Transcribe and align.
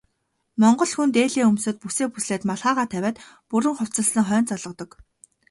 Монгол 0.61 0.91
хүн 0.95 1.09
дээлээ 1.15 1.45
өмсөөд, 1.51 1.77
бүсээ 1.81 2.07
бүслээд 2.13 2.43
малгайгаа 2.49 2.87
тавиад 2.93 3.17
бүрэн 3.49 3.75
хувцасласан 3.77 4.23
хойноо 4.29 4.49
золгодог. 4.63 4.91